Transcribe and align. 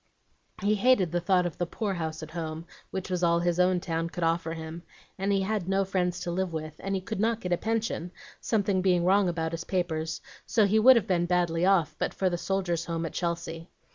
He 0.63 0.73
hated 0.73 1.11
the 1.11 1.19
thought 1.21 1.45
of 1.45 1.59
the 1.59 1.67
poor 1.67 1.93
house 1.93 2.23
at 2.23 2.31
home, 2.31 2.65
which 2.89 3.07
was 3.11 3.21
all 3.21 3.37
his 3.37 3.59
own 3.59 3.79
town 3.79 4.09
could 4.09 4.23
offer 4.23 4.53
him, 4.55 4.81
and 5.19 5.31
he 5.31 5.41
had 5.41 5.69
no 5.69 5.85
friends 5.85 6.19
to 6.21 6.31
live 6.31 6.51
with, 6.51 6.73
and 6.79 6.95
he 6.95 7.01
could 7.01 7.19
not 7.19 7.39
get 7.39 7.53
a 7.53 7.57
pension, 7.59 8.11
something 8.39 8.81
being 8.81 9.05
wrong 9.05 9.29
about 9.29 9.51
his 9.51 9.63
papers; 9.63 10.19
so 10.47 10.65
he 10.65 10.79
would 10.79 10.95
have 10.95 11.05
been 11.05 11.27
badly 11.27 11.67
off, 11.67 11.95
but 11.99 12.15
for 12.15 12.31
the 12.31 12.37
Soldiers' 12.39 12.85
Home 12.85 13.05
at 13.05 13.13
Chelsea. 13.13 13.69